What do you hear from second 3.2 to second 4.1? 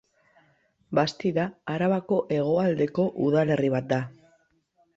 udalerri bat da.